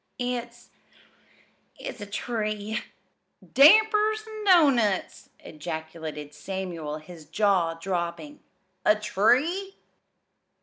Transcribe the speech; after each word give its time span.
"It's 0.17 0.71
it's 1.77 2.01
a 2.01 2.07
tree." 2.07 2.81
"Dampers 3.53 4.23
and 4.25 4.45
doughnuts!" 4.47 5.29
ejaculated 5.41 6.33
Samuel, 6.33 6.97
his 6.97 7.25
jaw 7.25 7.75
dropping. 7.75 8.39
"A 8.83 8.95
tree!" 8.95 9.75